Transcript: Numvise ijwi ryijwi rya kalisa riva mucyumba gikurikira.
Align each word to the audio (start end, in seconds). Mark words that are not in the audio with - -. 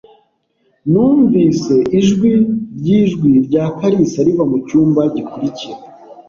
Numvise 0.91 1.75
ijwi 1.99 2.31
ryijwi 2.77 3.31
rya 3.47 3.65
kalisa 3.77 4.19
riva 4.25 4.43
mucyumba 4.51 5.01
gikurikira. 5.15 5.77